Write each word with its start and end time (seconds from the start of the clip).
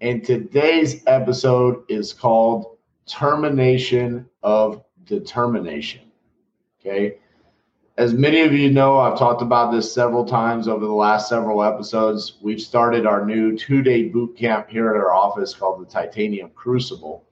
and 0.00 0.24
today's 0.24 1.02
episode 1.06 1.84
is 1.88 2.12
called 2.12 2.78
Termination 3.06 4.26
of 4.42 4.82
Determination. 5.04 6.10
Okay. 6.80 7.18
As 7.98 8.14
many 8.14 8.40
of 8.40 8.54
you 8.54 8.70
know, 8.70 8.98
I've 8.98 9.18
talked 9.18 9.42
about 9.42 9.72
this 9.72 9.92
several 9.92 10.24
times 10.24 10.68
over 10.68 10.86
the 10.86 10.92
last 10.92 11.28
several 11.28 11.62
episodes. 11.62 12.38
We've 12.40 12.60
started 12.60 13.04
our 13.04 13.26
new 13.26 13.58
two 13.58 13.82
day 13.82 14.04
boot 14.04 14.38
camp 14.38 14.70
here 14.70 14.88
at 14.88 14.96
our 14.96 15.12
office 15.12 15.52
called 15.52 15.82
the 15.82 15.90
Titanium 15.90 16.50
Crucible, 16.54 17.24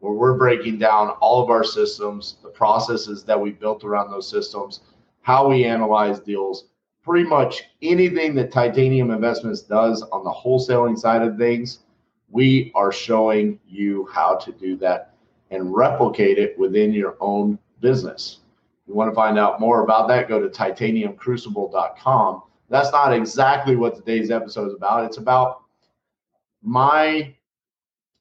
where 0.00 0.14
we're 0.14 0.36
breaking 0.36 0.78
down 0.78 1.10
all 1.20 1.40
of 1.40 1.50
our 1.50 1.62
systems, 1.62 2.38
the 2.42 2.48
processes 2.48 3.22
that 3.24 3.40
we 3.40 3.52
built 3.52 3.84
around 3.84 4.10
those 4.10 4.28
systems, 4.28 4.80
how 5.22 5.48
we 5.48 5.64
analyze 5.64 6.18
deals 6.18 6.70
pretty 7.04 7.28
much 7.28 7.62
anything 7.82 8.34
that 8.34 8.50
Titanium 8.50 9.12
Investments 9.12 9.62
does 9.62 10.02
on 10.02 10.24
the 10.24 10.30
wholesaling 10.30 10.98
side 10.98 11.22
of 11.22 11.38
things, 11.38 11.84
we 12.30 12.72
are 12.74 12.92
showing 12.92 13.58
you 13.66 14.08
how 14.12 14.36
to 14.36 14.52
do 14.52 14.76
that 14.76 15.14
and 15.50 15.74
replicate 15.74 16.38
it 16.38 16.58
within 16.58 16.92
your 16.92 17.16
own 17.20 17.58
business. 17.80 18.40
You 18.86 18.94
want 18.94 19.10
to 19.10 19.14
find 19.14 19.38
out 19.38 19.60
more 19.60 19.82
about 19.82 20.08
that, 20.08 20.28
go 20.28 20.40
to 20.40 20.48
titaniumcrucible.com. 20.48 22.42
That's 22.68 22.92
not 22.92 23.12
exactly 23.12 23.76
what 23.76 23.94
today's 23.94 24.30
episode 24.30 24.68
is 24.68 24.74
about. 24.74 25.04
It's 25.04 25.18
about 25.18 25.62
my 26.62 27.34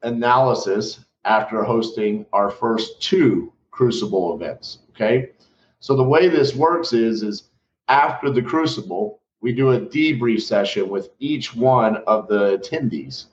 analysis 0.03 1.03
after 1.23 1.63
hosting 1.63 2.25
our 2.31 2.49
first 2.49 3.01
two 3.01 3.51
Crucible 3.71 4.33
events. 4.35 4.79
Okay. 4.91 5.31
So 5.79 5.95
the 5.95 6.03
way 6.03 6.29
this 6.29 6.55
works 6.55 6.93
is, 6.93 7.23
is 7.23 7.49
after 7.89 8.29
the 8.29 8.41
crucible, 8.41 9.19
we 9.41 9.51
do 9.51 9.71
a 9.71 9.79
debrief 9.79 10.41
session 10.41 10.87
with 10.89 11.09
each 11.19 11.53
one 11.53 11.97
of 12.07 12.27
the 12.29 12.57
attendees. 12.57 13.25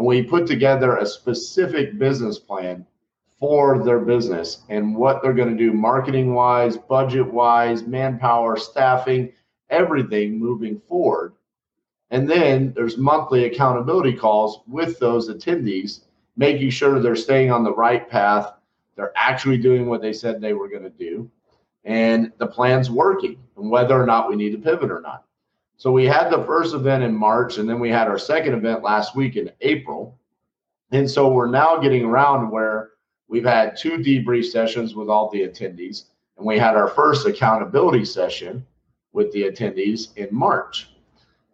And 0.00 0.06
we 0.06 0.22
put 0.22 0.46
together 0.46 0.96
a 0.96 1.04
specific 1.04 1.98
business 1.98 2.38
plan 2.38 2.86
for 3.38 3.84
their 3.84 3.98
business 3.98 4.62
and 4.70 4.96
what 4.96 5.20
they're 5.20 5.34
going 5.34 5.54
to 5.54 5.62
do 5.62 5.74
marketing 5.74 6.32
wise, 6.32 6.78
budget 6.78 7.30
wise, 7.30 7.82
manpower, 7.82 8.56
staffing, 8.56 9.30
everything 9.68 10.38
moving 10.38 10.80
forward. 10.88 11.34
And 12.10 12.26
then 12.26 12.72
there's 12.72 12.96
monthly 12.96 13.44
accountability 13.44 14.14
calls 14.14 14.62
with 14.66 14.98
those 14.98 15.28
attendees, 15.28 16.04
making 16.34 16.70
sure 16.70 16.98
they're 16.98 17.14
staying 17.14 17.50
on 17.50 17.62
the 17.62 17.74
right 17.74 18.08
path. 18.08 18.54
They're 18.96 19.12
actually 19.16 19.58
doing 19.58 19.84
what 19.84 20.00
they 20.00 20.14
said 20.14 20.40
they 20.40 20.54
were 20.54 20.70
going 20.70 20.84
to 20.84 20.88
do 20.88 21.30
and 21.84 22.32
the 22.38 22.46
plan's 22.46 22.90
working 22.90 23.36
and 23.58 23.70
whether 23.70 24.00
or 24.00 24.06
not 24.06 24.30
we 24.30 24.36
need 24.36 24.52
to 24.52 24.58
pivot 24.58 24.90
or 24.90 25.02
not. 25.02 25.26
So 25.80 25.90
we 25.90 26.04
had 26.04 26.28
the 26.28 26.44
first 26.44 26.74
event 26.74 27.02
in 27.04 27.16
March 27.16 27.56
and 27.56 27.66
then 27.66 27.80
we 27.80 27.88
had 27.88 28.06
our 28.06 28.18
second 28.18 28.52
event 28.52 28.82
last 28.82 29.16
week 29.16 29.36
in 29.36 29.50
April. 29.62 30.20
And 30.92 31.10
so 31.10 31.32
we're 31.32 31.48
now 31.48 31.78
getting 31.78 32.04
around 32.04 32.50
where 32.50 32.90
we've 33.28 33.46
had 33.46 33.78
two 33.78 33.96
debrief 33.96 34.44
sessions 34.44 34.94
with 34.94 35.08
all 35.08 35.30
the 35.30 35.40
attendees 35.40 36.08
and 36.36 36.46
we 36.46 36.58
had 36.58 36.76
our 36.76 36.88
first 36.88 37.26
accountability 37.26 38.04
session 38.04 38.66
with 39.14 39.32
the 39.32 39.44
attendees 39.44 40.14
in 40.18 40.28
March. 40.30 40.90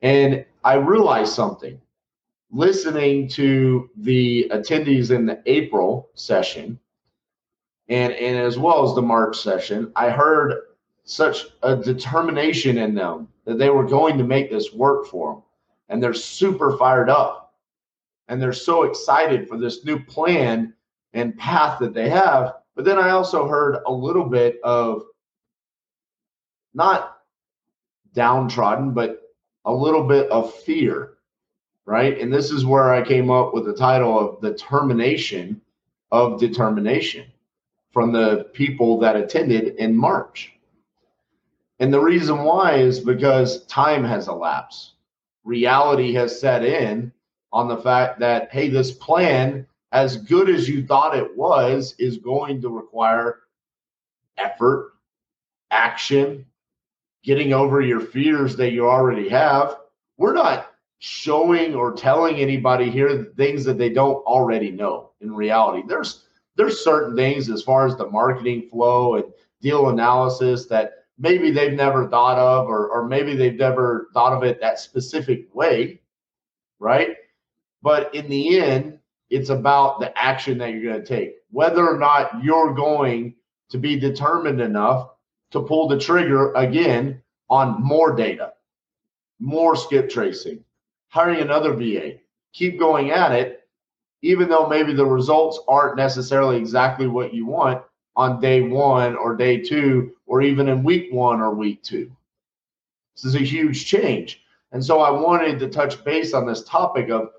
And 0.02 0.44
I 0.64 0.74
realized 0.74 1.32
something 1.32 1.80
listening 2.50 3.28
to 3.28 3.88
the 3.96 4.50
attendees 4.52 5.12
in 5.12 5.26
the 5.26 5.40
April 5.46 6.10
session 6.14 6.80
and 7.88 8.12
and 8.12 8.36
as 8.36 8.58
well 8.58 8.84
as 8.84 8.96
the 8.96 9.02
March 9.02 9.38
session, 9.38 9.92
I 9.94 10.10
heard 10.10 10.62
such 11.04 11.44
a 11.62 11.76
determination 11.76 12.78
in 12.78 12.92
them 12.92 13.28
that 13.46 13.58
they 13.58 13.70
were 13.70 13.86
going 13.86 14.18
to 14.18 14.24
make 14.24 14.50
this 14.50 14.74
work 14.74 15.06
for 15.06 15.32
them, 15.32 15.42
and 15.88 16.02
they're 16.02 16.12
super 16.12 16.76
fired 16.76 17.08
up, 17.08 17.54
and 18.28 18.42
they're 18.42 18.52
so 18.52 18.82
excited 18.82 19.48
for 19.48 19.56
this 19.56 19.84
new 19.84 19.98
plan 20.04 20.74
and 21.14 21.38
path 21.38 21.78
that 21.78 21.94
they 21.94 22.10
have. 22.10 22.56
But 22.74 22.84
then 22.84 22.98
I 22.98 23.10
also 23.10 23.48
heard 23.48 23.82
a 23.86 23.92
little 23.92 24.24
bit 24.24 24.60
of 24.62 25.04
not 26.74 27.18
downtrodden, 28.12 28.92
but 28.92 29.22
a 29.64 29.72
little 29.72 30.04
bit 30.04 30.30
of 30.30 30.52
fear, 30.54 31.14
right? 31.86 32.20
And 32.20 32.32
this 32.32 32.50
is 32.50 32.66
where 32.66 32.92
I 32.92 33.02
came 33.02 33.30
up 33.30 33.54
with 33.54 33.64
the 33.64 33.74
title 33.74 34.18
of 34.18 34.40
the 34.40 34.54
termination 34.54 35.60
of 36.12 36.38
determination 36.38 37.26
from 37.92 38.12
the 38.12 38.50
people 38.52 38.98
that 38.98 39.16
attended 39.16 39.76
in 39.76 39.96
March. 39.96 40.52
And 41.78 41.92
the 41.92 42.00
reason 42.00 42.44
why 42.44 42.74
is 42.74 43.00
because 43.00 43.64
time 43.66 44.02
has 44.04 44.28
elapsed. 44.28 44.92
Reality 45.44 46.12
has 46.14 46.38
set 46.38 46.64
in 46.64 47.12
on 47.52 47.68
the 47.68 47.76
fact 47.76 48.18
that, 48.20 48.50
hey, 48.50 48.68
this 48.68 48.92
plan, 48.92 49.66
as 49.92 50.16
good 50.16 50.48
as 50.48 50.68
you 50.68 50.86
thought 50.86 51.16
it 51.16 51.36
was, 51.36 51.94
is 51.98 52.18
going 52.18 52.60
to 52.62 52.68
require 52.68 53.40
effort, 54.38 54.94
action, 55.70 56.44
getting 57.22 57.52
over 57.52 57.80
your 57.80 58.00
fears 58.00 58.56
that 58.56 58.72
you 58.72 58.88
already 58.88 59.28
have. 59.28 59.76
We're 60.16 60.32
not 60.32 60.72
showing 60.98 61.74
or 61.74 61.92
telling 61.92 62.36
anybody 62.36 62.90
here 62.90 63.32
things 63.36 63.64
that 63.64 63.78
they 63.78 63.90
don't 63.90 64.24
already 64.24 64.70
know 64.70 65.10
in 65.20 65.34
reality. 65.34 65.82
There's 65.86 66.22
there's 66.56 66.82
certain 66.82 67.14
things 67.14 67.50
as 67.50 67.62
far 67.62 67.86
as 67.86 67.96
the 67.96 68.08
marketing 68.08 68.68
flow 68.70 69.16
and 69.16 69.24
deal 69.60 69.90
analysis 69.90 70.66
that 70.66 71.05
maybe 71.18 71.50
they've 71.50 71.72
never 71.72 72.08
thought 72.08 72.38
of 72.38 72.68
or, 72.68 72.88
or 72.88 73.08
maybe 73.08 73.34
they've 73.34 73.58
never 73.58 74.08
thought 74.12 74.32
of 74.32 74.42
it 74.42 74.60
that 74.60 74.78
specific 74.78 75.54
way 75.54 76.00
right? 76.78 77.16
But 77.82 78.14
in 78.14 78.28
the 78.28 78.58
end 78.60 78.98
it's 79.30 79.50
about 79.50 79.98
the 80.00 80.16
action 80.16 80.58
that 80.58 80.72
you're 80.72 80.92
going 80.92 81.02
to 81.02 81.06
take. 81.06 81.36
Whether 81.50 81.88
or 81.88 81.98
not 81.98 82.44
you're 82.44 82.72
going 82.74 83.34
to 83.70 83.78
be 83.78 83.98
determined 83.98 84.60
enough 84.60 85.10
to 85.50 85.62
pull 85.62 85.88
the 85.88 85.98
trigger 85.98 86.52
again 86.54 87.22
on 87.48 87.82
more 87.82 88.14
data 88.14 88.52
more 89.38 89.76
skip 89.76 90.08
tracing 90.08 90.64
hiring 91.08 91.40
another 91.40 91.72
va 91.74 92.12
keep 92.52 92.78
going 92.78 93.10
at 93.10 93.32
it 93.32 93.68
even 94.22 94.48
though 94.48 94.66
maybe 94.66 94.92
the 94.94 95.04
results 95.04 95.60
aren't 95.68 95.96
necessarily 95.96 96.56
exactly 96.56 97.06
what 97.06 97.34
you 97.34 97.46
want 97.46 97.82
on 98.16 98.40
day 98.40 98.62
one 98.62 99.14
or 99.16 99.36
day 99.36 99.60
two, 99.60 100.12
or 100.26 100.42
even 100.42 100.68
in 100.68 100.82
week 100.82 101.12
one 101.12 101.40
or 101.40 101.54
week 101.54 101.82
two. 101.82 102.10
This 103.14 103.24
is 103.24 103.34
a 103.34 103.40
huge 103.40 103.86
change. 103.86 104.42
And 104.72 104.84
so 104.84 105.00
I 105.00 105.10
wanted 105.10 105.58
to 105.58 105.68
touch 105.68 106.02
base 106.04 106.34
on 106.34 106.46
this 106.46 106.64
topic 106.64 107.10
of 107.10 107.30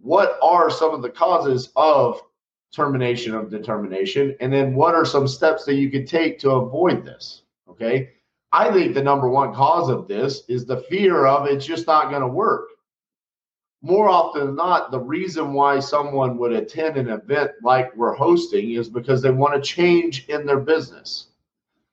what 0.00 0.38
are 0.42 0.70
some 0.70 0.94
of 0.94 1.02
the 1.02 1.10
causes 1.10 1.70
of 1.76 2.20
termination 2.72 3.34
of 3.34 3.50
determination, 3.50 4.36
and 4.40 4.52
then 4.52 4.74
what 4.74 4.94
are 4.94 5.04
some 5.04 5.26
steps 5.26 5.64
that 5.64 5.74
you 5.74 5.90
could 5.90 6.06
take 6.06 6.38
to 6.40 6.50
avoid 6.50 7.04
this. 7.04 7.42
Okay. 7.68 8.10
I 8.52 8.70
think 8.72 8.94
the 8.94 9.02
number 9.02 9.28
one 9.28 9.54
cause 9.54 9.88
of 9.90 10.06
this 10.06 10.42
is 10.48 10.64
the 10.64 10.82
fear 10.82 11.26
of 11.26 11.46
it's 11.46 11.66
just 11.66 11.86
not 11.86 12.10
going 12.10 12.22
to 12.22 12.28
work 12.28 12.68
more 13.86 14.08
often 14.08 14.46
than 14.46 14.56
not, 14.56 14.90
the 14.90 14.98
reason 14.98 15.52
why 15.52 15.78
someone 15.78 16.36
would 16.38 16.52
attend 16.52 16.96
an 16.96 17.08
event 17.08 17.52
like 17.62 17.94
we're 17.94 18.14
hosting 18.14 18.72
is 18.72 18.88
because 18.88 19.22
they 19.22 19.30
want 19.30 19.54
to 19.54 19.60
change 19.60 20.26
in 20.28 20.44
their 20.44 20.58
business. 20.58 21.28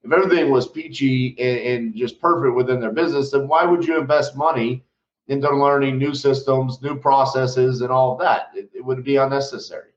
If 0.03 0.11
everything 0.11 0.49
was 0.49 0.67
peachy 0.67 1.35
and, 1.37 1.59
and, 1.59 1.95
just 1.95 2.19
perfect 2.19 2.55
within 2.55 2.81
their 2.81 2.91
business, 2.91 3.29
then 3.29 3.47
why 3.47 3.63
would 3.63 3.85
you 3.85 3.99
invest 3.99 4.35
money 4.35 4.83
into 5.27 5.49
learning 5.55 5.99
new 5.99 6.15
systems, 6.15 6.81
new 6.81 6.99
processes, 6.99 7.81
and 7.81 7.91
all 7.91 8.13
of 8.13 8.19
that? 8.19 8.49
It, 8.55 8.71
it 8.73 8.83
would 8.83 9.03
be 9.03 9.17
unnecessary. 9.17 9.91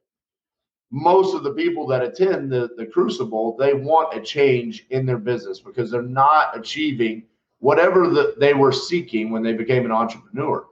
Most 0.90 1.34
of 1.34 1.44
the 1.44 1.54
people 1.54 1.86
that 1.88 2.02
attend 2.04 2.52
the, 2.52 2.68
the 2.76 2.86
Crucible, 2.86 3.56
they 3.56 3.72
want 3.72 4.16
a 4.16 4.20
change 4.20 4.86
in 4.90 5.06
their 5.06 5.18
business 5.18 5.60
because 5.60 5.90
they're 5.90 6.02
not 6.02 6.56
achieving 6.56 7.24
whatever 7.60 8.08
the, 8.08 8.34
they 8.38 8.52
were 8.52 8.70
seeking 8.70 9.30
when 9.30 9.42
they 9.42 9.54
became 9.54 9.86
an 9.86 9.92
entrepreneur 9.92 10.66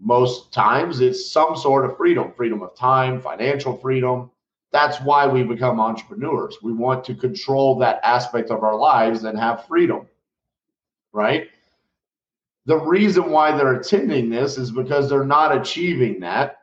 most 0.00 0.52
times 0.52 1.00
it's 1.00 1.30
some 1.30 1.56
sort 1.56 1.84
of 1.84 1.96
freedom 1.96 2.32
freedom 2.36 2.62
of 2.62 2.74
time 2.76 3.20
financial 3.20 3.76
freedom 3.76 4.30
that's 4.72 5.00
why 5.00 5.26
we 5.26 5.42
become 5.42 5.80
entrepreneurs 5.80 6.58
we 6.62 6.72
want 6.72 7.04
to 7.04 7.14
control 7.14 7.78
that 7.78 8.00
aspect 8.02 8.50
of 8.50 8.62
our 8.62 8.76
lives 8.76 9.24
and 9.24 9.38
have 9.38 9.66
freedom 9.66 10.06
right 11.12 11.48
the 12.66 12.78
reason 12.78 13.30
why 13.30 13.56
they're 13.56 13.74
attending 13.80 14.30
this 14.30 14.58
is 14.58 14.70
because 14.72 15.08
they're 15.08 15.24
not 15.24 15.56
achieving 15.56 16.20
that 16.20 16.58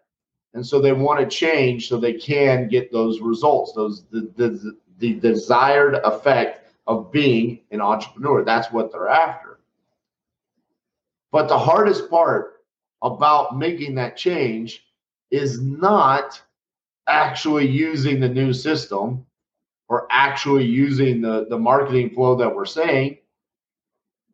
And 0.54 0.66
so 0.66 0.82
they 0.82 0.94
want 0.94 1.20
to 1.20 1.36
change 1.38 1.90
so 1.90 1.98
they 1.98 2.14
can 2.14 2.68
get 2.68 2.92
those 2.92 3.22
results, 3.22 3.74
those 3.74 4.06
the, 4.12 4.32
the, 4.36 4.78
the 5.00 5.16
desired 5.16 5.96
effect 6.04 6.72
of 6.88 7.12
being 7.12 7.62
an 7.72 7.82
entrepreneur. 7.82 8.44
That's 8.44 8.72
what 8.72 8.92
they're 8.92 9.10
after. 9.10 9.60
But 11.32 11.48
the 11.48 11.58
hardest 11.58 12.10
part 12.10 12.63
about 13.04 13.58
making 13.58 13.96
that 13.96 14.18
change 14.18 14.86
is 15.32 15.62
not 15.62 16.42
actually 17.08 17.68
using 17.68 18.20
the 18.20 18.30
new 18.30 18.54
system 18.54 19.26
or 19.90 20.08
actually 20.10 20.66
using 20.66 21.22
the, 21.22 21.46
the 21.50 21.58
marketing 21.58 22.10
flow 22.10 22.36
that 22.36 22.54
we're 22.54 22.66
saying 22.66 23.18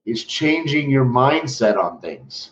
is 0.05 0.23
changing 0.23 0.89
your 0.89 1.05
mindset 1.05 1.77
on 1.77 1.99
things 1.99 2.51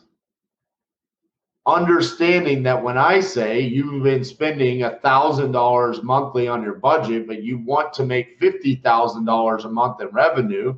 understanding 1.68 2.64
that 2.64 2.82
when 2.82 2.98
I 2.98 3.20
say 3.20 3.60
you've 3.60 4.02
been 4.02 4.24
spending 4.24 4.84
a 4.84 4.96
thousand 5.00 5.52
dollars 5.52 6.02
monthly 6.02 6.48
on 6.48 6.64
your 6.64 6.76
budget, 6.76 7.28
but 7.28 7.44
you 7.44 7.60
want 7.60 7.94
to 7.94 8.06
make 8.06 8.40
fifty 8.40 8.76
thousand 8.76 9.26
dollars 9.26 9.66
a 9.66 9.70
month 9.70 10.02
in 10.02 10.08
revenue, 10.08 10.76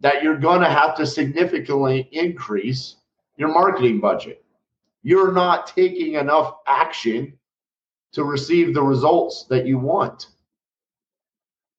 that 0.00 0.22
you're 0.22 0.36
going 0.38 0.60
to 0.60 0.68
have 0.68 0.96
to 0.96 1.06
significantly 1.06 2.08
increase 2.10 2.96
your 3.36 3.48
marketing 3.48 4.00
budget. 4.00 4.41
You're 5.02 5.32
not 5.32 5.66
taking 5.66 6.14
enough 6.14 6.56
action 6.66 7.38
to 8.12 8.24
receive 8.24 8.74
the 8.74 8.82
results 8.82 9.46
that 9.48 9.66
you 9.66 9.78
want. 9.78 10.28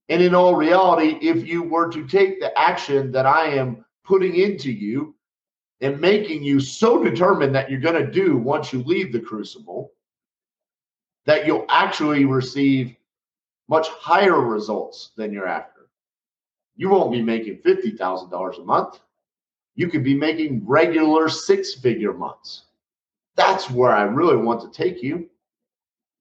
And 0.10 0.22
in 0.22 0.36
all 0.36 0.56
reality, 0.56 1.18
if 1.22 1.48
you 1.48 1.64
were 1.64 1.90
to 1.92 2.06
take 2.08 2.40
the 2.40 2.58
action 2.60 3.12
that 3.14 3.26
I 3.26 3.46
am 3.46 3.86
putting 4.04 4.36
into 4.36 4.72
you, 4.72 5.16
and 5.84 6.00
making 6.00 6.42
you 6.42 6.62
so 6.62 7.04
determined 7.04 7.54
that 7.54 7.70
you're 7.70 7.80
going 7.80 8.02
to 8.02 8.10
do 8.10 8.38
once 8.38 8.72
you 8.72 8.82
leave 8.84 9.12
the 9.12 9.20
crucible 9.20 9.92
that 11.26 11.46
you'll 11.46 11.66
actually 11.68 12.24
receive 12.24 12.96
much 13.68 13.90
higher 13.90 14.40
results 14.40 15.12
than 15.18 15.34
you're 15.34 15.48
after. 15.48 15.90
You 16.78 16.90
won't 16.90 17.12
be 17.12 17.22
making 17.22 17.58
$50,000 17.58 18.60
a 18.60 18.64
month. 18.64 19.00
You 19.76 19.90
could 19.90 20.06
be 20.06 20.16
making 20.16 20.66
regular 20.66 21.28
six 21.28 21.74
figure 21.74 22.14
months. 22.14 22.64
That's 23.36 23.70
where 23.70 23.92
I 23.92 24.04
really 24.04 24.38
want 24.38 24.62
to 24.62 24.70
take 24.70 25.02
you. 25.02 25.30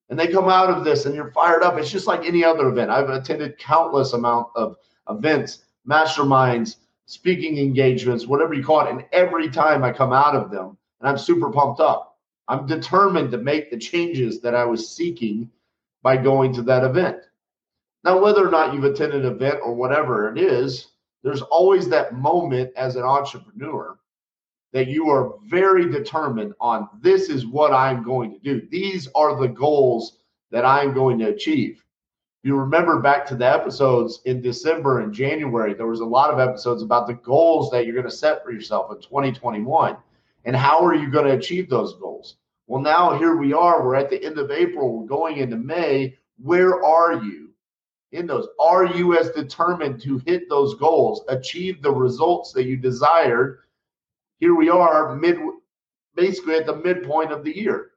And 0.08 0.18
they 0.18 0.28
come 0.28 0.48
out 0.48 0.70
of 0.70 0.84
this 0.84 1.06
and 1.06 1.14
you're 1.14 1.32
fired 1.32 1.62
up. 1.62 1.78
It's 1.78 1.90
just 1.90 2.06
like 2.06 2.26
any 2.26 2.44
other 2.44 2.68
event. 2.68 2.90
I've 2.90 3.08
attended 3.08 3.58
countless 3.58 4.12
amount 4.12 4.48
of 4.54 4.76
events, 5.08 5.64
masterminds, 5.88 6.76
speaking 7.06 7.58
engagements, 7.58 8.26
whatever 8.26 8.54
you 8.54 8.64
call 8.64 8.86
it. 8.86 8.90
And 8.90 9.04
every 9.12 9.48
time 9.48 9.82
I 9.82 9.92
come 9.92 10.12
out 10.12 10.34
of 10.34 10.50
them, 10.50 10.76
and 11.00 11.08
I'm 11.08 11.18
super 11.18 11.50
pumped 11.50 11.80
up, 11.80 12.18
I'm 12.48 12.66
determined 12.66 13.30
to 13.30 13.38
make 13.38 13.70
the 13.70 13.78
changes 13.78 14.40
that 14.40 14.54
I 14.54 14.64
was 14.64 14.94
seeking 14.94 15.50
by 16.02 16.16
going 16.16 16.52
to 16.54 16.62
that 16.62 16.84
event. 16.84 17.18
Now, 18.04 18.20
whether 18.20 18.46
or 18.46 18.50
not 18.50 18.74
you've 18.74 18.84
attended 18.84 19.24
an 19.24 19.32
event 19.32 19.60
or 19.62 19.74
whatever 19.74 20.30
it 20.30 20.38
is, 20.38 20.88
there's 21.22 21.42
always 21.42 21.88
that 21.88 22.14
moment 22.14 22.72
as 22.76 22.96
an 22.96 23.04
entrepreneur 23.04 23.98
that 24.72 24.88
you 24.88 25.08
are 25.10 25.34
very 25.44 25.90
determined 25.90 26.54
on 26.60 26.88
this 27.00 27.28
is 27.28 27.46
what 27.46 27.72
I'm 27.72 28.02
going 28.02 28.32
to 28.32 28.38
do. 28.38 28.66
These 28.70 29.08
are 29.14 29.38
the 29.38 29.48
goals 29.48 30.18
that 30.50 30.64
I'm 30.64 30.94
going 30.94 31.18
to 31.18 31.28
achieve 31.28 31.82
you 32.44 32.56
remember 32.56 33.00
back 33.00 33.24
to 33.26 33.36
the 33.36 33.48
episodes 33.48 34.20
in 34.24 34.42
December 34.42 35.00
and 35.00 35.12
January, 35.12 35.74
there 35.74 35.86
was 35.86 36.00
a 36.00 36.04
lot 36.04 36.30
of 36.30 36.40
episodes 36.40 36.82
about 36.82 37.06
the 37.06 37.14
goals 37.14 37.70
that 37.70 37.86
you're 37.86 37.94
going 37.94 38.08
to 38.08 38.10
set 38.10 38.42
for 38.42 38.50
yourself 38.50 38.90
in 38.90 39.00
2021 39.00 39.96
and 40.44 40.56
how 40.56 40.84
are 40.84 40.94
you 40.94 41.08
going 41.08 41.26
to 41.26 41.36
achieve 41.36 41.70
those 41.70 41.94
goals. 41.94 42.36
Well, 42.66 42.82
now 42.82 43.16
here 43.16 43.36
we 43.36 43.52
are. 43.52 43.84
We're 43.84 43.94
at 43.94 44.10
the 44.10 44.22
end 44.24 44.38
of 44.38 44.50
April. 44.50 44.98
We're 44.98 45.06
going 45.06 45.36
into 45.36 45.56
May. 45.56 46.16
Where 46.42 46.84
are 46.84 47.22
you 47.22 47.50
in 48.10 48.26
those? 48.26 48.48
Are 48.58 48.86
you 48.86 49.16
as 49.16 49.30
determined 49.30 50.00
to 50.02 50.20
hit 50.26 50.48
those 50.48 50.74
goals, 50.74 51.22
achieve 51.28 51.80
the 51.80 51.92
results 51.92 52.52
that 52.52 52.64
you 52.64 52.76
desired? 52.76 53.60
Here 54.42 54.56
we 54.56 54.70
are, 54.70 55.14
mid, 55.14 55.38
basically 56.16 56.56
at 56.56 56.66
the 56.66 56.74
midpoint 56.74 57.30
of 57.30 57.44
the 57.44 57.56
year. 57.56 57.92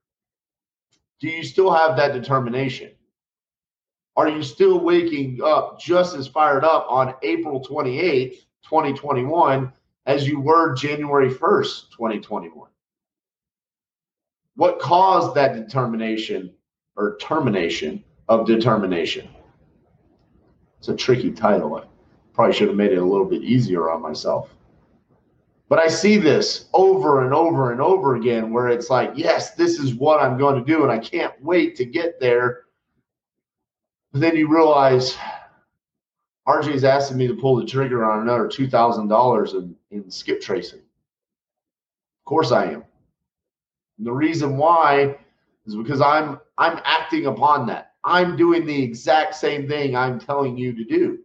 Do 1.19 1.27
you 1.27 1.43
still 1.43 1.73
have 1.73 1.97
that 1.97 2.13
determination? 2.13 2.91
Are 4.15 4.29
you 4.29 4.43
still 4.43 4.79
waking 4.79 5.39
up 5.43 5.79
just 5.79 6.15
as 6.15 6.27
fired 6.27 6.63
up 6.63 6.85
on 6.87 7.15
April 7.23 7.65
28th, 7.65 8.35
2021, 8.63 9.73
as 10.05 10.27
you 10.27 10.39
were 10.39 10.75
January 10.75 11.31
1st, 11.31 11.89
2021? 11.89 12.69
What 14.55 14.77
caused 14.77 15.33
that 15.33 15.55
determination 15.55 16.53
or 16.95 17.17
termination 17.17 18.03
of 18.29 18.45
determination? 18.45 19.29
It's 20.77 20.89
a 20.89 20.95
tricky 20.95 21.31
title. 21.31 21.75
I 21.75 21.85
probably 22.35 22.53
should 22.53 22.67
have 22.67 22.77
made 22.77 22.91
it 22.91 22.99
a 22.99 23.03
little 23.03 23.25
bit 23.25 23.41
easier 23.41 23.89
on 23.89 24.03
myself. 24.03 24.54
But 25.67 25.79
I 25.79 25.87
see 25.87 26.17
this 26.17 26.65
over 26.73 27.23
and 27.23 27.33
over 27.33 27.71
and 27.71 27.81
over 27.81 28.15
again 28.15 28.53
where 28.53 28.67
it's 28.67 28.89
like, 28.89 29.11
yes, 29.15 29.55
this 29.55 29.79
is 29.79 29.95
what 29.95 30.21
I'm 30.21 30.37
going 30.37 30.63
to 30.63 30.65
do, 30.65 30.83
and 30.83 30.91
I 30.91 30.99
can't 30.99 31.33
wait 31.41 31.75
to 31.77 31.85
get 31.85 32.19
there 32.19 32.65
but 34.15 34.21
then 34.21 34.37
you 34.37 34.47
realize 34.47 35.17
RJ 36.47 36.73
is 36.73 36.85
asking 36.85 37.17
me 37.17 37.27
to 37.27 37.35
pull 37.35 37.57
the 37.57 37.65
trigger 37.65 38.09
on 38.09 38.21
another 38.21 38.47
two 38.47 38.65
thousand 38.65 39.09
dollars 39.09 39.55
in 39.55 39.75
in 39.91 40.09
skip 40.09 40.39
tracing. 40.39 40.79
Of 40.79 42.25
course 42.25 42.53
I 42.53 42.67
am. 42.67 42.85
And 43.97 44.07
the 44.07 44.13
reason 44.13 44.55
why 44.55 45.17
is 45.65 45.75
because 45.75 45.99
I'm 45.99 46.39
I'm 46.57 46.79
acting 46.85 47.25
upon 47.25 47.67
that. 47.67 47.91
I'm 48.05 48.37
doing 48.37 48.65
the 48.65 48.83
exact 48.83 49.35
same 49.35 49.67
thing 49.67 49.97
I'm 49.97 50.17
telling 50.17 50.57
you 50.57 50.71
to 50.71 50.85
do. 50.85 51.19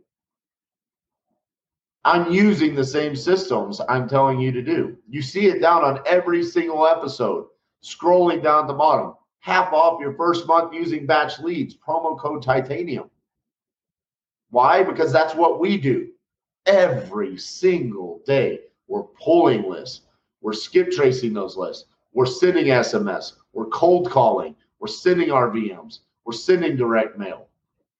I'm 2.04 2.32
using 2.32 2.74
the 2.74 2.84
same 2.84 3.14
systems 3.14 3.80
I'm 3.88 4.08
telling 4.08 4.40
you 4.40 4.52
to 4.52 4.62
do. 4.62 4.96
You 5.08 5.20
see 5.20 5.46
it 5.46 5.60
down 5.60 5.84
on 5.84 6.00
every 6.06 6.42
single 6.42 6.86
episode, 6.86 7.46
scrolling 7.82 8.42
down 8.42 8.66
the 8.66 8.74
bottom 8.74 9.14
half 9.40 9.72
off 9.72 10.00
your 10.00 10.14
first 10.14 10.46
month 10.46 10.72
using 10.72 11.06
batch 11.06 11.40
leads, 11.40 11.76
promo 11.76 12.18
code 12.18 12.42
titanium. 12.42 13.10
Why? 14.50 14.82
Because 14.82 15.12
that's 15.12 15.34
what 15.34 15.60
we 15.60 15.76
do 15.76 16.08
every 16.66 17.36
single 17.36 18.22
day. 18.26 18.60
We're 18.86 19.04
pulling 19.04 19.68
lists, 19.68 20.02
we're 20.40 20.52
skip 20.52 20.90
tracing 20.90 21.32
those 21.32 21.56
lists, 21.56 21.86
we're 22.12 22.26
sending 22.26 22.66
SMS, 22.66 23.34
we're 23.52 23.66
cold 23.66 24.10
calling, 24.10 24.54
we're 24.78 24.88
sending 24.88 25.28
RVMs, 25.28 26.00
we're 26.24 26.32
sending 26.32 26.76
direct 26.76 27.18
mail, 27.18 27.48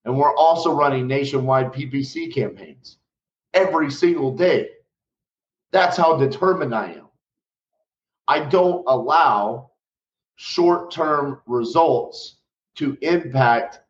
and 0.05 0.15
we're 0.17 0.35
also 0.35 0.73
running 0.73 1.07
nationwide 1.07 1.71
PPC 1.71 2.33
campaigns 2.33 2.97
every 3.53 3.91
single 3.91 4.35
day. 4.35 4.69
That's 5.71 5.97
how 5.97 6.17
determined 6.17 6.75
I 6.75 6.93
am. 6.93 7.07
I 8.27 8.39
don't 8.39 8.83
allow 8.87 9.71
short 10.35 10.91
term 10.91 11.41
results 11.45 12.37
to 12.75 12.97
impact 13.01 13.81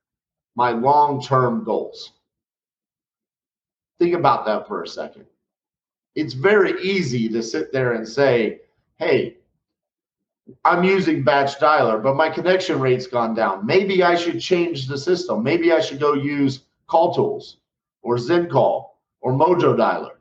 my 0.55 0.71
long 0.71 1.21
term 1.21 1.63
goals. 1.63 2.13
Think 3.99 4.15
about 4.15 4.45
that 4.45 4.67
for 4.67 4.83
a 4.83 4.87
second. 4.87 5.25
It's 6.15 6.33
very 6.33 6.81
easy 6.81 7.29
to 7.29 7.41
sit 7.41 7.71
there 7.71 7.93
and 7.93 8.07
say, 8.07 8.61
hey, 8.97 9.37
I'm 10.65 10.83
using 10.83 11.23
batch 11.23 11.59
dialer, 11.59 12.01
but 12.01 12.15
my 12.15 12.29
connection 12.29 12.79
rate's 12.79 13.07
gone 13.07 13.33
down. 13.33 13.65
Maybe 13.65 14.03
I 14.03 14.15
should 14.15 14.41
change 14.41 14.87
the 14.87 14.97
system. 14.97 15.43
Maybe 15.43 15.71
I 15.71 15.79
should 15.79 15.99
go 15.99 16.13
use 16.13 16.63
call 16.87 17.13
tools 17.13 17.57
or 18.01 18.17
ZenCall 18.17 18.90
or 19.21 19.31
Mojo 19.33 19.75
dialer. 19.75 20.17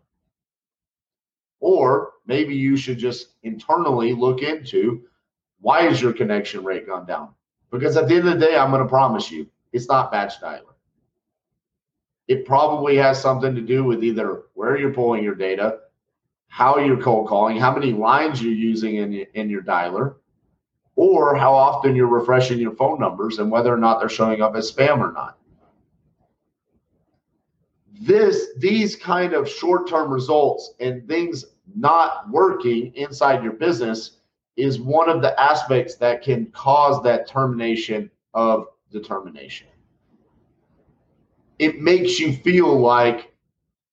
Or 1.58 2.12
maybe 2.26 2.54
you 2.54 2.76
should 2.76 2.98
just 2.98 3.28
internally 3.42 4.12
look 4.12 4.42
into 4.42 5.02
why 5.60 5.86
is 5.88 6.00
your 6.00 6.12
connection 6.12 6.64
rate 6.64 6.86
gone 6.86 7.06
down? 7.06 7.30
Because 7.70 7.96
at 7.96 8.08
the 8.08 8.14
end 8.16 8.28
of 8.28 8.38
the 8.38 8.46
day, 8.46 8.56
I'm 8.56 8.70
going 8.70 8.82
to 8.82 8.88
promise 8.88 9.30
you, 9.30 9.46
it's 9.72 9.88
not 9.88 10.10
batch 10.10 10.40
dialer. 10.40 10.74
It 12.28 12.46
probably 12.46 12.96
has 12.96 13.20
something 13.20 13.54
to 13.54 13.60
do 13.60 13.84
with 13.84 14.04
either 14.04 14.42
where 14.54 14.78
you're 14.78 14.94
pulling 14.94 15.24
your 15.24 15.34
data, 15.34 15.80
how 16.48 16.78
you're 16.78 17.00
cold 17.00 17.28
calling, 17.28 17.56
how 17.56 17.74
many 17.74 17.92
lines 17.92 18.42
you're 18.42 18.52
using 18.52 18.96
in 18.96 19.26
in 19.34 19.50
your 19.50 19.62
dialer, 19.62 20.14
or 20.96 21.34
how 21.34 21.52
often 21.54 21.96
you're 21.96 22.06
refreshing 22.06 22.58
your 22.58 22.74
phone 22.76 23.00
numbers 23.00 23.38
and 23.38 23.50
whether 23.50 23.72
or 23.72 23.78
not 23.78 23.98
they're 23.98 24.08
showing 24.08 24.42
up 24.42 24.54
as 24.54 24.70
spam 24.70 24.98
or 24.98 25.12
not. 25.12 25.38
This 28.00 28.48
these 28.56 28.96
kind 28.96 29.34
of 29.34 29.46
short-term 29.46 30.10
results 30.10 30.72
and 30.80 31.06
things 31.06 31.44
not 31.76 32.30
working 32.30 32.94
inside 32.94 33.44
your 33.44 33.52
business 33.52 34.16
is 34.56 34.80
one 34.80 35.10
of 35.10 35.20
the 35.20 35.38
aspects 35.38 35.96
that 35.96 36.22
can 36.22 36.46
cause 36.46 37.02
that 37.02 37.28
termination 37.28 38.10
of 38.32 38.68
determination. 38.90 39.68
It 41.58 41.80
makes 41.80 42.18
you 42.18 42.32
feel 42.32 42.80
like 42.80 43.34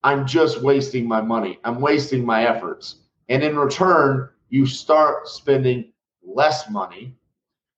I'm 0.04 0.26
just 0.26 0.62
wasting 0.62 1.06
my 1.06 1.20
money, 1.20 1.60
I'm 1.66 1.82
wasting 1.82 2.26
my 2.26 2.46
efforts. 2.48 2.96
And 3.28 3.44
in 3.44 3.58
return, 3.58 4.30
you 4.50 4.66
start 4.66 5.28
spending 5.28 5.92
less 6.24 6.70
money, 6.70 7.14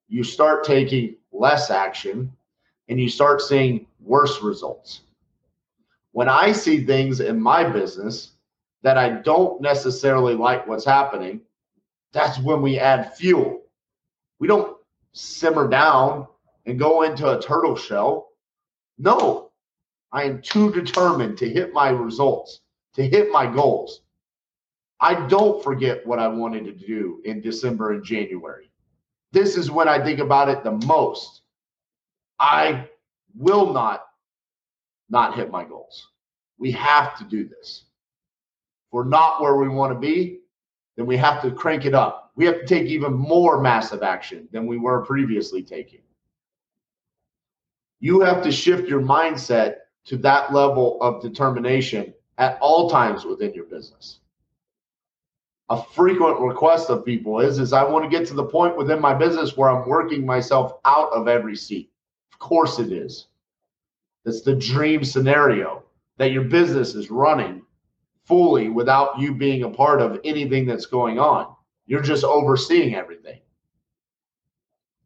you 0.08 0.24
start 0.24 0.64
taking 0.64 1.16
less 1.32 1.72
action, 1.72 2.32
and 2.88 3.00
you 3.00 3.10
start 3.10 3.42
seeing 3.42 3.88
worse 4.00 4.44
results. 4.44 5.02
When 6.12 6.28
I 6.28 6.52
see 6.52 6.86
things 6.86 7.20
in 7.20 7.42
my 7.42 7.64
business 7.64 8.32
that 8.82 8.98
I 8.98 9.10
don't 9.10 9.62
necessarily 9.62 10.34
like 10.34 10.68
what's 10.68 10.86
happening, 10.86 11.42
that's 12.12 12.40
when 12.40 12.62
we 12.62 12.80
add 12.80 13.16
fuel. 13.16 13.62
We 14.40 14.48
don't 14.48 14.78
simmer 15.12 15.68
down 15.68 16.28
and 16.66 16.80
go 16.80 17.04
into 17.04 17.38
a 17.38 17.42
turtle 17.42 17.76
shell. 17.76 18.30
No, 18.98 19.52
I 20.12 20.24
am 20.24 20.42
too 20.42 20.72
determined 20.72 21.38
to 21.40 21.50
hit 21.50 21.74
my 21.74 21.90
results, 21.90 22.62
to 22.96 23.08
hit 23.08 23.32
my 23.32 23.46
goals. 23.46 24.02
I 25.00 25.28
don't 25.28 25.64
forget 25.64 26.06
what 26.06 26.20
I 26.20 26.28
wanted 26.28 26.66
to 26.66 26.74
do 26.74 27.22
in 27.24 27.42
December 27.42 27.94
and 27.94 28.04
January. 28.04 28.72
This 29.32 29.56
is 29.56 29.72
when 29.72 29.88
I 29.88 30.04
think 30.04 30.20
about 30.20 30.50
it 30.50 30.64
the 30.64 30.72
most. 30.86 31.44
I 32.40 32.90
will 33.36 33.72
not 33.72 34.09
not 35.10 35.36
hit 35.36 35.52
my 35.52 35.64
goals. 35.64 36.10
We 36.58 36.72
have 36.72 37.18
to 37.18 37.24
do 37.24 37.48
this. 37.48 37.86
If 38.88 38.94
we're 38.94 39.06
not 39.06 39.42
where 39.42 39.56
we 39.56 39.70
want 39.70 39.94
to 39.94 40.00
be, 40.00 40.40
then 40.98 41.06
we 41.06 41.18
have 41.18 41.42
to 41.42 41.52
crank 41.52 41.86
it 41.86 41.94
up. 41.96 42.32
We 42.36 42.46
have 42.46 42.60
to 42.60 42.66
take 42.66 42.88
even 42.88 43.14
more 43.14 43.62
massive 43.62 44.04
action 44.04 44.48
than 44.52 44.68
we 44.68 44.78
were 44.78 45.06
previously 45.06 45.64
taking. 45.64 46.02
You 48.00 48.22
have 48.22 48.44
to 48.44 48.52
shift 48.52 48.88
your 48.88 49.02
mindset 49.02 49.76
to 50.06 50.18
that 50.18 50.54
level 50.54 50.98
of 51.02 51.22
determination 51.22 52.14
at 52.38 52.58
all 52.62 52.90
times 52.90 53.26
within 53.26 53.54
your 53.54 53.66
business. 53.66 54.20
A 55.70 55.82
frequent 55.82 56.40
request 56.40 56.90
of 56.90 57.06
people 57.06 57.40
is 57.40 57.60
is 57.60 57.74
I 57.74 57.84
want 57.84 58.04
to 58.04 58.10
get 58.10 58.28
to 58.30 58.34
the 58.34 58.44
point 58.44 58.76
within 58.76 59.00
my 59.00 59.14
business 59.14 59.56
where 59.56 59.70
I'm 59.70 59.88
working 59.88 60.26
myself 60.26 60.80
out 60.84 61.12
of 61.14 61.28
every 61.28 61.56
seat. 61.56 61.92
Of 62.34 62.40
course 62.40 62.80
it 62.80 62.92
is. 62.92 63.28
That's 64.26 64.42
the 64.42 64.56
dream 64.56 65.04
scenario 65.04 65.84
that 66.18 66.32
your 66.32 66.44
business 66.44 66.96
is 66.96 67.10
running 67.10 67.64
fully 68.26 68.70
without 68.70 69.20
you 69.20 69.34
being 69.34 69.64
a 69.64 69.70
part 69.70 70.02
of 70.02 70.20
anything 70.24 70.66
that's 70.66 70.86
going 70.86 71.18
on. 71.18 71.56
You're 71.88 72.02
just 72.02 72.24
overseeing 72.24 72.94
everything. 72.96 73.40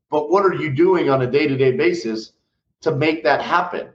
But 0.10 0.30
what 0.30 0.46
are 0.46 0.54
you 0.54 0.72
doing 0.72 1.10
on 1.10 1.22
a 1.22 1.32
day 1.32 1.48
to 1.48 1.56
day 1.56 1.72
basis 1.72 2.34
to 2.82 2.94
make 2.94 3.24
that 3.24 3.42
happen? 3.42 3.90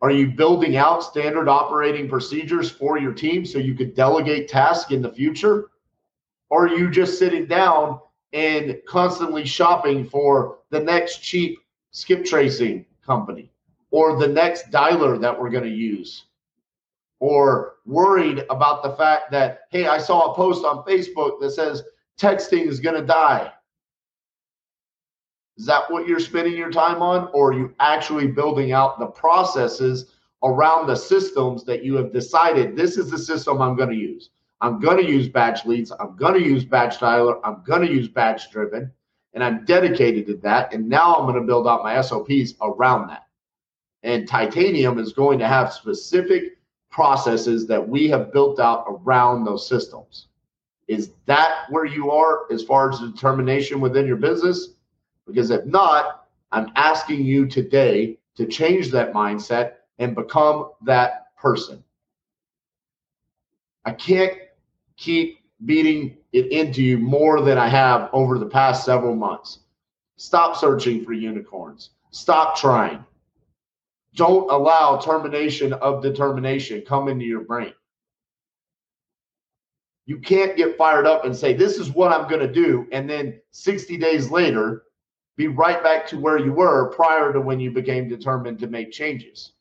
Are 0.00 0.10
you 0.10 0.32
building 0.32 0.76
out 0.76 1.04
standard 1.04 1.48
operating 1.48 2.08
procedures 2.08 2.70
for 2.70 2.98
your 2.98 3.12
team 3.12 3.44
so 3.44 3.58
you 3.58 3.74
could 3.74 3.94
delegate 3.94 4.48
tasks 4.48 4.90
in 4.90 5.02
the 5.02 5.12
future? 5.12 5.70
Or 6.50 6.66
are 6.66 6.76
you 6.76 6.90
just 6.90 7.18
sitting 7.18 7.46
down 7.46 8.00
and 8.32 8.80
constantly 8.88 9.44
shopping 9.44 10.04
for 10.04 10.58
the 10.70 10.80
next 10.80 11.18
cheap 11.18 11.58
skip 11.92 12.24
tracing 12.24 12.86
company 13.04 13.50
or 13.90 14.18
the 14.18 14.28
next 14.28 14.70
dialer 14.70 15.20
that 15.20 15.38
we're 15.38 15.50
going 15.50 15.64
to 15.64 15.70
use? 15.70 16.24
Or 17.20 17.74
worried 17.86 18.44
about 18.50 18.82
the 18.82 18.96
fact 18.96 19.30
that, 19.30 19.60
hey, 19.70 19.86
I 19.86 19.98
saw 19.98 20.32
a 20.32 20.34
post 20.34 20.64
on 20.64 20.84
Facebook 20.84 21.40
that 21.40 21.52
says 21.52 21.84
texting 22.18 22.66
is 22.66 22.80
going 22.80 23.00
to 23.00 23.06
die. 23.06 23.52
Is 25.56 25.66
that 25.66 25.88
what 25.90 26.08
you're 26.08 26.18
spending 26.18 26.54
your 26.56 26.72
time 26.72 27.02
on? 27.02 27.28
Or 27.32 27.50
are 27.50 27.52
you 27.52 27.74
actually 27.78 28.26
building 28.26 28.72
out 28.72 28.98
the 28.98 29.06
processes 29.06 30.06
around 30.42 30.86
the 30.86 30.96
systems 30.96 31.62
that 31.64 31.84
you 31.84 31.94
have 31.94 32.12
decided 32.12 32.74
this 32.74 32.96
is 32.96 33.10
the 33.10 33.18
system 33.18 33.60
I'm 33.60 33.76
going 33.76 33.90
to 33.90 33.96
use? 33.96 34.30
I'm 34.60 34.80
going 34.80 34.96
to 34.96 35.08
use 35.08 35.28
batch 35.28 35.66
leads. 35.66 35.92
I'm 35.92 36.16
going 36.16 36.34
to 36.34 36.42
use 36.42 36.64
batch 36.64 36.98
dialer. 36.98 37.40
I'm 37.44 37.62
going 37.64 37.82
to 37.82 37.92
use 37.92 38.08
batch 38.08 38.50
driven. 38.50 38.90
And 39.34 39.42
I'm 39.42 39.64
dedicated 39.64 40.26
to 40.26 40.36
that. 40.38 40.74
And 40.74 40.88
now 40.88 41.14
I'm 41.14 41.26
going 41.26 41.40
to 41.40 41.46
build 41.46 41.66
out 41.66 41.82
my 41.82 42.00
SOPs 42.00 42.54
around 42.60 43.08
that. 43.08 43.26
And 44.02 44.28
titanium 44.28 44.98
is 44.98 45.12
going 45.12 45.38
to 45.38 45.48
have 45.48 45.72
specific 45.72 46.58
processes 46.90 47.66
that 47.66 47.88
we 47.88 48.08
have 48.08 48.32
built 48.32 48.60
out 48.60 48.84
around 48.88 49.44
those 49.44 49.66
systems. 49.66 50.28
Is 50.88 51.12
that 51.26 51.64
where 51.70 51.86
you 51.86 52.10
are 52.10 52.52
as 52.52 52.62
far 52.62 52.90
as 52.90 53.00
determination 53.00 53.80
within 53.80 54.06
your 54.06 54.16
business? 54.16 54.74
Because 55.26 55.50
if 55.50 55.64
not, 55.64 56.26
I'm 56.50 56.70
asking 56.76 57.24
you 57.24 57.46
today 57.46 58.18
to 58.36 58.46
change 58.46 58.90
that 58.90 59.12
mindset 59.12 59.74
and 59.98 60.14
become 60.14 60.72
that 60.84 61.34
person. 61.36 61.82
I 63.84 63.92
can't 63.92 64.34
keep 64.96 65.38
beating 65.64 66.18
it 66.32 66.50
into 66.50 66.82
you 66.82 66.98
more 66.98 67.40
than 67.40 67.58
I 67.58 67.68
have 67.68 68.08
over 68.12 68.38
the 68.38 68.46
past 68.46 68.84
several 68.84 69.14
months. 69.14 69.60
Stop 70.16 70.56
searching 70.56 71.04
for 71.04 71.12
unicorns. 71.12 71.90
Stop 72.10 72.56
trying. 72.56 73.04
Don't 74.14 74.50
allow 74.50 74.98
termination 74.98 75.72
of 75.74 76.02
determination 76.02 76.82
come 76.86 77.08
into 77.08 77.24
your 77.24 77.40
brain. 77.40 77.72
You 80.04 80.18
can't 80.18 80.56
get 80.56 80.76
fired 80.76 81.06
up 81.06 81.24
and 81.24 81.34
say, 81.34 81.54
This 81.54 81.78
is 81.78 81.90
what 81.90 82.12
I'm 82.12 82.28
going 82.28 82.46
to 82.46 82.52
do. 82.52 82.86
And 82.92 83.08
then 83.08 83.40
60 83.52 83.96
days 83.96 84.30
later, 84.30 84.84
be 85.36 85.48
right 85.48 85.82
back 85.82 86.06
to 86.08 86.18
where 86.18 86.38
you 86.38 86.52
were 86.52 86.90
prior 86.90 87.32
to 87.32 87.40
when 87.40 87.58
you 87.58 87.70
became 87.70 88.08
determined 88.08 88.58
to 88.58 88.66
make 88.66 88.92
changes. 88.92 89.52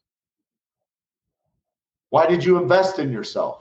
Why 2.09 2.27
did 2.27 2.43
you 2.43 2.57
invest 2.57 2.99
in 2.99 3.11
yourself? 3.11 3.60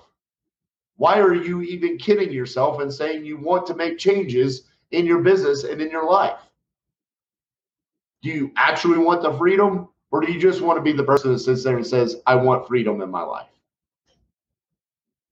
Why 1.01 1.19
are 1.19 1.33
you 1.33 1.63
even 1.63 1.97
kidding 1.97 2.31
yourself 2.31 2.83
and 2.83 2.93
saying 2.93 3.25
you 3.25 3.39
want 3.39 3.67
to 3.69 3.75
make 3.75 3.97
changes 3.97 4.65
in 4.91 5.07
your 5.07 5.21
business 5.21 5.65
and 5.65 5.81
in 5.81 5.91
your 5.91 6.05
life? 6.05 6.37
Do 8.21 8.29
you 8.29 8.53
actually 8.55 8.99
want 8.99 9.23
the 9.23 9.33
freedom 9.33 9.89
or 10.11 10.21
do 10.21 10.31
you 10.31 10.39
just 10.39 10.61
want 10.61 10.77
to 10.77 10.83
be 10.83 10.93
the 10.93 11.03
person 11.03 11.33
that 11.33 11.39
sits 11.39 11.65
there 11.65 11.77
and 11.77 11.87
says, 11.87 12.17
I 12.27 12.35
want 12.35 12.69
freedom 12.69 13.01
in 13.01 13.11
my 13.11 13.23
life? 13.23 13.49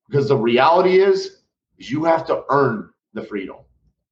Because 0.09 0.29
the 0.29 0.39
reality 0.39 1.01
is, 1.01 1.43
is 1.77 1.91
you 1.91 2.03
have 2.05 2.27
to 2.29 2.45
earn 2.49 2.89
the 3.13 3.23
freedom. 3.23 3.57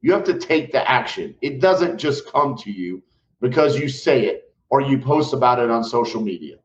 You 0.02 0.12
have 0.12 0.25
to 0.25 0.38
take 0.38 0.72
the 0.72 0.86
action. 0.86 1.34
It 1.40 1.62
doesn't 1.62 1.96
just 1.96 2.30
come 2.30 2.54
to 2.58 2.70
you 2.70 3.02
because 3.40 3.78
you 3.78 3.88
say 3.88 4.26
it 4.26 4.54
or 4.68 4.82
you 4.82 4.98
post 4.98 5.32
about 5.32 5.58
it 5.58 5.70
on 5.70 5.84
social 5.84 6.20
media. 6.20 6.56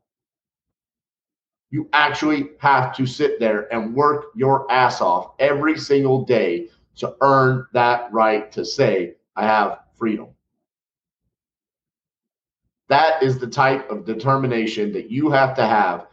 You 1.72 1.88
actually 1.94 2.50
have 2.58 2.94
to 2.96 3.06
sit 3.06 3.40
there 3.40 3.72
and 3.72 3.94
work 3.94 4.26
your 4.36 4.70
ass 4.70 5.00
off 5.00 5.32
every 5.38 5.78
single 5.78 6.22
day 6.22 6.68
to 6.96 7.16
earn 7.22 7.66
that 7.72 8.12
right 8.12 8.52
to 8.52 8.62
say, 8.62 9.14
I 9.36 9.44
have 9.46 9.78
freedom. 9.96 10.28
That 12.88 13.22
is 13.22 13.38
the 13.38 13.46
type 13.46 13.90
of 13.90 14.04
determination 14.04 14.92
that 14.92 15.10
you 15.10 15.30
have 15.30 15.56
to 15.56 15.66
have 15.66 16.08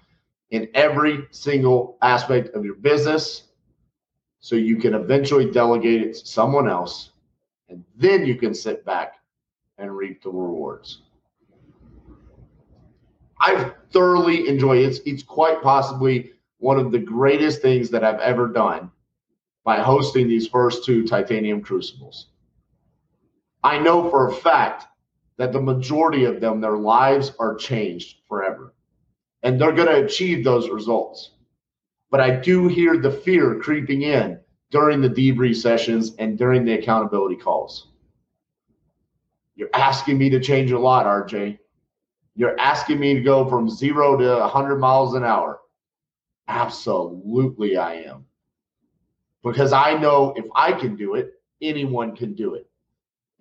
in 0.51 0.69
every 0.75 1.27
single 1.31 1.97
aspect 2.01 2.55
of 2.55 2.63
your 2.63 2.75
business 2.75 3.49
so 4.39 4.55
you 4.55 4.77
can 4.77 4.93
eventually 4.93 5.51
delegate 5.51 6.01
it 6.01 6.13
to 6.13 6.25
someone 6.25 6.69
else 6.69 7.11
and 7.67 7.83
then 7.97 8.25
you 8.25 8.35
can 8.35 8.53
sit 8.53 8.85
back 8.85 9.15
and 9.77 9.93
reap 9.93 10.23
the 10.23 10.29
rewards. 10.29 11.01
I've 13.39 13.73
thoroughly 13.91 14.47
enjoyed 14.47 14.79
it. 14.79 14.85
It's, 14.85 14.99
it's 15.05 15.23
quite 15.23 15.61
possibly 15.61 16.31
one 16.57 16.77
of 16.77 16.91
the 16.91 16.99
greatest 16.99 17.61
things 17.61 17.89
that 17.89 18.03
I've 18.03 18.19
ever 18.19 18.47
done 18.47 18.91
by 19.63 19.79
hosting 19.79 20.27
these 20.27 20.47
first 20.47 20.85
two 20.85 21.07
titanium 21.07 21.61
crucibles. 21.61 22.27
I 23.63 23.79
know 23.79 24.09
for 24.09 24.29
a 24.29 24.33
fact 24.33 24.85
that 25.37 25.53
the 25.53 25.61
majority 25.61 26.25
of 26.25 26.41
them, 26.41 26.59
their 26.59 26.77
lives 26.77 27.31
are 27.39 27.55
changed 27.55 28.17
forever. 28.27 28.73
And 29.41 29.59
they're 29.59 29.71
going 29.71 29.87
to 29.87 30.03
achieve 30.03 30.43
those 30.43 30.69
results. 30.69 31.31
But 32.11 32.19
I 32.19 32.31
do 32.31 32.67
hear 32.67 32.97
the 32.97 33.11
fear 33.11 33.55
creeping 33.59 34.01
in 34.01 34.39
during 34.69 35.01
the 35.01 35.09
debrief 35.09 35.55
sessions 35.55 36.15
and 36.19 36.37
during 36.37 36.65
the 36.65 36.73
accountability 36.73 37.37
calls. 37.37 37.87
You're 39.55 39.69
asking 39.73 40.17
me 40.17 40.29
to 40.29 40.39
change 40.39 40.71
a 40.71 40.79
lot, 40.79 41.05
RJ. 41.05 41.57
You're 42.39 42.57
asking 42.57 43.01
me 43.01 43.15
to 43.15 43.19
go 43.19 43.49
from 43.49 43.69
zero 43.69 44.15
to 44.15 44.39
100 44.39 44.77
miles 44.77 45.13
an 45.13 45.25
hour. 45.25 45.59
Absolutely, 46.47 47.75
I 47.75 47.95
am. 47.95 48.23
Because 49.43 49.73
I 49.73 49.95
know 49.95 50.33
if 50.37 50.45
I 50.55 50.71
can 50.71 50.95
do 50.95 51.15
it, 51.15 51.33
anyone 51.61 52.15
can 52.15 52.35
do 52.35 52.53
it. 52.53 52.65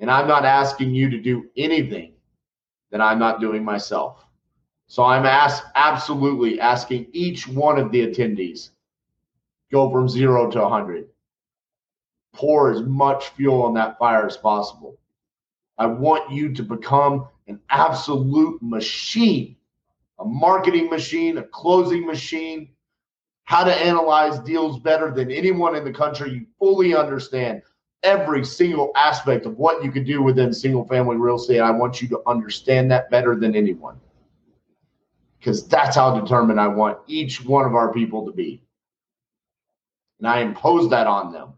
And 0.01 0.11
I'm 0.11 0.27
not 0.27 0.45
asking 0.45 0.97
you 0.97 1.09
to 1.11 1.21
do 1.21 1.45
anything 1.57 2.15
that 2.91 3.01
I'm 3.01 3.21
not 3.21 3.41
doing 3.41 3.65
myself. 3.65 4.25
So 4.89 5.05
I'm 5.05 5.27
ask, 5.27 5.63
absolutely 5.77 6.59
asking 6.59 7.07
each 7.13 7.47
one 7.47 7.79
of 7.79 7.93
the 7.93 8.05
attendees 8.05 8.71
go 9.71 9.93
from 9.93 10.09
zero 10.09 10.51
to 10.51 10.61
100 10.61 11.07
pour 12.33 12.73
as 12.73 12.83
much 12.83 13.29
fuel 13.29 13.63
on 13.63 13.75
that 13.75 13.97
fire 13.97 14.27
as 14.27 14.37
possible. 14.37 14.99
I 15.79 15.87
want 15.87 16.33
you 16.33 16.53
to 16.53 16.65
become 16.65 17.29
an 17.49 17.59
absolute 17.71 18.63
machine, 18.63 19.57
a 20.19 20.25
marketing 20.25 20.89
machine, 20.91 21.39
a 21.39 21.43
closing 21.43 22.07
machine, 22.07 22.69
how 23.45 23.65
to 23.65 23.75
analyze 23.75 24.39
deals 24.41 24.79
better 24.79 25.11
than 25.11 25.31
anyone 25.31 25.75
in 25.75 25.85
the 25.85 25.93
country. 25.93 26.31
You 26.31 26.47
fully 26.59 26.95
understand 26.95 27.63
every 28.03 28.45
single 28.45 28.93
aspect 28.95 29.47
of 29.47 29.57
what 29.57 29.83
you 29.83 29.91
could 29.91 30.05
do 30.05 30.23
within 30.23 30.53
single 30.53 30.87
family 30.87 31.17
real 31.17 31.37
estate. 31.37 31.61
I 31.61 31.71
want 31.71 32.03
you 32.03 32.09
to 32.09 32.21
understand 32.27 32.91
that 32.91 33.11
better 33.11 33.35
than 33.35 33.57
anyone. 33.57 33.99
Because 35.39 35.67
that's 35.67 35.97
how 35.97 36.19
determined 36.21 36.61
I 36.61 36.69
want 36.69 36.99
each 37.07 37.45
one 37.45 37.65
of 37.65 37.75
our 37.75 37.93
people 37.93 38.27
to 38.27 38.33
be. 38.33 38.63
And 40.19 40.29
I 40.29 40.41
impose 40.41 40.91
that 40.91 41.07
on 41.07 41.33
them. 41.33 41.55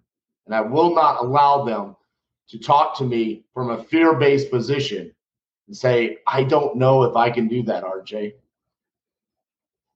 And 0.47 0.55
I 0.55 0.61
will 0.61 0.95
not 0.95 1.23
allow 1.25 1.65
them 1.65 1.97
to 2.49 2.59
talk 2.59 2.97
to 2.99 3.05
me 3.05 3.45
from 3.55 3.71
a 3.71 3.83
fear 3.85 4.15
based 4.15 4.51
position 4.51 5.13
and 5.71 5.77
say, 5.77 6.19
I 6.27 6.43
don't 6.43 6.75
know 6.75 7.05
if 7.05 7.15
I 7.15 7.31
can 7.31 7.47
do 7.47 7.63
that, 7.63 7.85
RJ. 7.85 8.33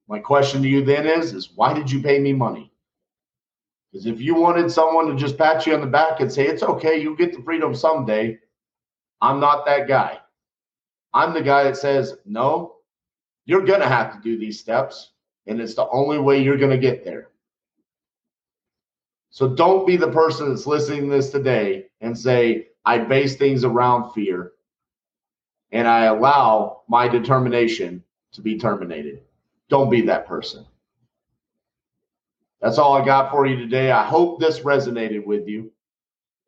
My 0.07 0.19
question 0.19 0.61
to 0.61 0.69
you 0.69 0.85
then 0.85 1.05
is, 1.05 1.33
is 1.33 1.51
why 1.53 1.73
did 1.73 1.91
you 1.91 2.01
pay 2.01 2.17
me 2.17 2.31
money? 2.31 2.71
Because 3.91 4.05
if 4.05 4.21
you 4.21 4.35
wanted 4.35 4.71
someone 4.71 5.07
to 5.07 5.15
just 5.15 5.37
pat 5.37 5.67
you 5.67 5.73
on 5.73 5.81
the 5.81 5.87
back 5.87 6.21
and 6.21 6.31
say, 6.31 6.47
it's 6.47 6.63
okay, 6.63 7.01
you'll 7.01 7.17
get 7.17 7.35
the 7.35 7.43
freedom 7.43 7.75
someday, 7.75 8.39
I'm 9.19 9.41
not 9.41 9.65
that 9.65 9.89
guy. 9.89 10.19
I'm 11.13 11.33
the 11.33 11.41
guy 11.41 11.65
that 11.65 11.75
says, 11.75 12.19
no, 12.25 12.77
you're 13.43 13.65
going 13.65 13.81
to 13.81 13.89
have 13.89 14.13
to 14.13 14.21
do 14.21 14.37
these 14.37 14.57
steps. 14.57 15.11
And 15.45 15.59
it's 15.59 15.75
the 15.75 15.89
only 15.89 16.19
way 16.19 16.41
you're 16.41 16.55
going 16.55 16.71
to 16.71 16.77
get 16.77 17.03
there. 17.03 17.31
So 19.29 19.53
don't 19.53 19.85
be 19.85 19.97
the 19.97 20.11
person 20.11 20.47
that's 20.47 20.67
listening 20.67 21.09
to 21.09 21.15
this 21.17 21.31
today 21.31 21.87
and 21.99 22.17
say, 22.17 22.67
I 22.85 22.99
base 22.99 23.35
things 23.35 23.65
around 23.65 24.13
fear 24.13 24.53
and 25.75 25.89
I 25.89 26.05
allow 26.05 26.83
my 26.87 27.09
determination 27.09 28.01
to 28.31 28.41
be 28.41 28.57
terminated. 28.57 29.19
Don't 29.67 29.89
be 29.89 29.99
that 30.03 30.25
person. 30.25 30.65
That's 32.61 32.77
all 32.77 32.93
I 32.93 33.03
got 33.03 33.29
for 33.29 33.45
you 33.45 33.57
today. 33.57 33.91
I 33.91 34.05
hope 34.05 34.39
this 34.39 34.61
resonated 34.61 35.25
with 35.25 35.49
you. 35.49 35.69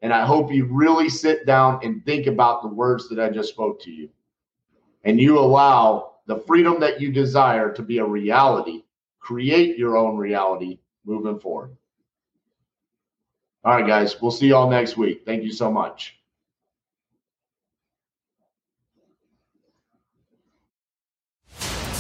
And 0.02 0.14
I 0.14 0.26
hope 0.26 0.54
you 0.54 0.64
really 0.66 1.10
sit 1.10 1.46
down 1.46 1.82
and 1.84 2.06
think 2.06 2.28
about 2.28 2.62
the 2.62 2.70
words 2.70 3.10
that 3.10 3.20
I 3.20 3.30
just 3.30 3.50
spoke 3.50 3.82
to 3.82 3.92
you. 3.92 4.08
And 5.04 5.20
you 5.20 5.38
allow 5.38 6.14
the 6.26 6.40
freedom 6.48 6.80
that 6.80 7.02
you 7.02 7.12
desire 7.12 7.74
to 7.74 7.82
be 7.82 7.98
a 7.98 8.06
reality. 8.06 8.84
Create 9.20 9.78
your 9.78 9.98
own 9.98 10.16
reality 10.16 10.80
moving 11.06 11.38
forward. 11.38 11.76
All 13.66 13.76
right, 13.76 13.86
guys. 13.86 14.22
We'll 14.22 14.32
see 14.32 14.48
y'all 14.48 14.70
next 14.70 14.96
week. 14.96 15.24
Thank 15.26 15.44
you 15.44 15.52
so 15.52 15.70
much. 15.70 16.18